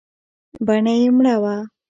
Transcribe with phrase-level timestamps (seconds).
[0.65, 1.55] بڼه يې مړه وه.